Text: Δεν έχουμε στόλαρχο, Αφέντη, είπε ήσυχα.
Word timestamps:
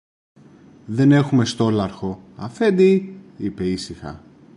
Δεν 0.85 1.11
έχουμε 1.11 1.45
στόλαρχο, 1.45 2.21
Αφέντη, 2.35 3.19
είπε 3.37 3.69
ήσυχα. 3.69 4.21